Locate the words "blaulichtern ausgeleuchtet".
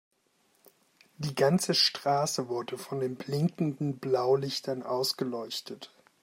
3.99-5.93